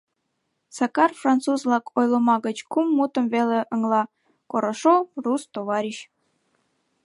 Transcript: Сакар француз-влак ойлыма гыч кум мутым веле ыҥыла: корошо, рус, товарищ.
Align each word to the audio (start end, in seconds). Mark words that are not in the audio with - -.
Сакар 0.77 1.11
француз-влак 1.21 1.85
ойлыма 1.97 2.35
гыч 2.45 2.57
кум 2.71 2.87
мутым 2.97 3.25
веле 3.33 3.59
ыҥыла: 3.73 4.03
корошо, 4.51 4.95
рус, 5.23 5.43
товарищ. 5.55 5.97